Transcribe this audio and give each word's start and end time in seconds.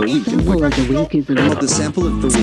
of 0.00 0.06
the 0.06 0.14
week. 0.14 1.60
The 1.60 1.68
sample 1.68 2.06
of 2.06 2.22
the. 2.22 2.38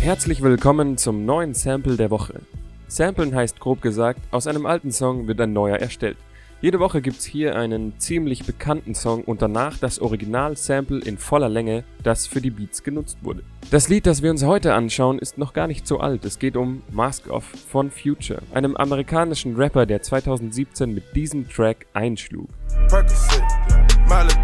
Herzlich 0.00 0.42
willkommen 0.42 0.96
zum 0.96 1.24
neuen 1.24 1.54
Sample 1.54 1.96
der 1.96 2.10
Woche. 2.10 2.40
Samplen 2.86 3.34
heißt 3.34 3.60
grob 3.60 3.82
gesagt, 3.82 4.20
aus 4.30 4.46
einem 4.46 4.66
alten 4.66 4.92
Song 4.92 5.26
wird 5.26 5.40
ein 5.40 5.52
neuer 5.52 5.76
erstellt. 5.76 6.16
Jede 6.60 6.80
Woche 6.80 7.00
gibt's 7.00 7.24
hier 7.24 7.54
einen 7.54 7.98
ziemlich 7.98 8.44
bekannten 8.44 8.94
Song 8.96 9.22
und 9.22 9.42
danach 9.42 9.78
das 9.78 10.00
Original-Sample 10.00 10.98
in 10.98 11.16
voller 11.16 11.48
Länge, 11.48 11.84
das 12.02 12.26
für 12.26 12.40
die 12.40 12.50
Beats 12.50 12.82
genutzt 12.82 13.18
wurde. 13.22 13.44
Das 13.70 13.88
Lied, 13.88 14.06
das 14.06 14.22
wir 14.22 14.30
uns 14.32 14.42
heute 14.42 14.74
anschauen, 14.74 15.20
ist 15.20 15.38
noch 15.38 15.52
gar 15.52 15.68
nicht 15.68 15.86
so 15.86 16.00
alt. 16.00 16.24
Es 16.24 16.40
geht 16.40 16.56
um 16.56 16.82
Mask 16.90 17.30
Off 17.30 17.44
von 17.44 17.92
Future, 17.92 18.42
einem 18.52 18.76
amerikanischen 18.76 19.54
Rapper, 19.54 19.86
der 19.86 20.02
2017 20.02 20.92
mit 20.92 21.04
diesem 21.14 21.48
Track 21.48 21.86
einschlug. 21.92 22.48
Percocet, 22.88 23.44
Miley 24.08 24.34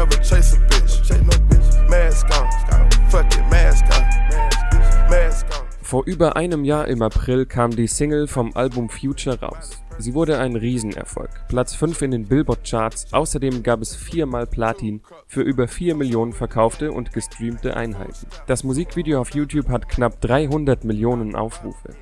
never 0.00 0.22
chase 0.22 0.56
a 0.56 0.60
bitch, 0.68 1.88
mask 1.88 2.26
on, 2.30 2.48
fuck 3.10 3.26
it, 3.34 3.44
mask 3.50 3.84
on, 3.84 5.10
mask 5.10 5.46
on. 5.50 5.66
Vor 5.82 6.04
über 6.06 6.36
einem 6.36 6.64
Jahr 6.64 6.88
im 6.88 7.02
April 7.02 7.44
kam 7.44 7.72
die 7.72 7.86
Single 7.86 8.26
vom 8.26 8.56
Album 8.56 8.88
Future 8.88 9.40
raus. 9.40 9.82
Sie 9.98 10.14
wurde 10.14 10.38
ein 10.38 10.56
Riesenerfolg. 10.56 11.28
Platz 11.48 11.74
5 11.74 12.00
in 12.02 12.12
den 12.12 12.26
Billboard-Charts, 12.26 13.12
außerdem 13.12 13.62
gab 13.62 13.82
es 13.82 13.94
viermal 13.94 14.46
Platin 14.46 15.02
für 15.26 15.42
über 15.42 15.68
4 15.68 15.94
Millionen 15.94 16.32
verkaufte 16.32 16.92
und 16.92 17.12
gestreamte 17.12 17.76
Einheiten. 17.76 18.26
Das 18.46 18.64
Musikvideo 18.64 19.20
auf 19.20 19.34
YouTube 19.34 19.68
hat 19.68 19.88
knapp 19.88 20.20
300 20.22 20.84
Millionen 20.84 21.34
Aufrufe. 21.34 21.94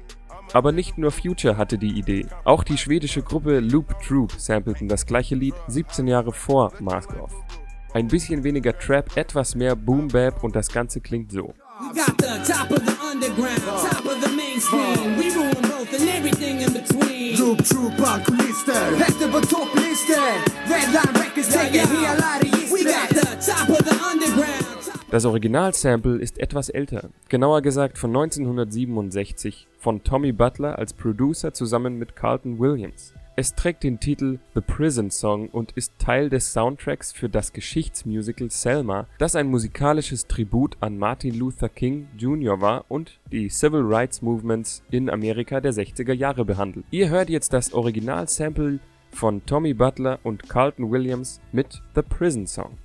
Aber 0.53 0.71
nicht 0.71 0.99
nur 0.99 1.11
Future 1.11 1.57
hatte 1.57 1.79
die 1.79 1.99
Idee. 1.99 2.27
Auch 2.45 2.63
die 2.63 2.79
schwedische 2.79 3.23
Gruppe 3.23 3.59
Loop 3.59 4.01
Troop 4.07 4.33
sampleten 4.33 4.87
das 4.87 5.05
gleiche 5.05 5.35
Lied 5.35 5.55
17 5.67 6.07
Jahre 6.07 6.33
vor 6.33 6.73
Mask 6.79 7.11
Off. 7.21 7.35
Ein 7.95 8.07
bisschen 8.07 8.45
weniger 8.45 8.79
Trap, 8.79 9.17
etwas 9.17 9.55
mehr 9.55 9.75
Boom 9.75 10.09
Bap 10.09 10.45
und 10.45 10.55
das 10.55 10.69
Ganze 10.69 11.01
klingt 11.01 11.33
so. 11.33 11.55
Das 25.11 25.25
Originalsample 25.25 26.19
ist 26.19 26.39
etwas 26.39 26.69
älter, 26.69 27.09
genauer 27.31 27.63
gesagt 27.63 27.97
von 27.97 28.11
1967 28.11 29.67
von 29.79 30.05
Tommy 30.05 30.33
Butler 30.33 30.79
als 30.79 30.93
Producer 30.93 31.55
zusammen 31.55 31.99
mit 31.99 32.15
Carlton 32.15 32.59
Williams. 32.59 33.15
Es 33.39 33.55
trägt 33.55 33.85
den 33.85 34.01
Titel 34.01 34.41
The 34.57 34.61
Prison 34.61 35.13
Song 35.13 35.49
und 35.51 35.71
ist 35.77 35.93
Teil 36.01 36.29
des 36.29 36.53
Soundtracks 36.53 37.13
für 37.13 37.29
das 37.29 37.53
Geschichtsmusical 37.53 38.51
Selma, 38.51 39.07
das 39.19 39.37
ein 39.37 39.47
musikalisches 39.47 40.27
Tribut 40.27 40.77
an 40.81 40.99
Martin 40.99 41.39
Luther 41.39 41.69
King 41.69 42.09
Jr. 42.19 42.61
war 42.61 42.85
und 42.89 43.21
die 43.31 43.49
Civil 43.49 43.83
Rights 43.85 44.23
Movements 44.23 44.83
in 44.91 45.09
Amerika 45.09 45.61
der 45.61 45.73
60er 45.73 46.15
Jahre 46.15 46.45
behandelt. 46.45 46.85
Ihr 46.91 47.11
hört 47.11 47.31
jetzt 47.31 47.53
das 47.53 47.73
Originalsample 47.73 48.81
von 49.13 49.47
Tommy 49.47 49.73
Butler 49.73 50.19
und 50.25 50.49
Carlton 50.49 50.91
Williams 50.91 51.41
mit 51.53 51.81
The 51.95 52.03
Prison 52.03 52.45
Song. 52.45 52.77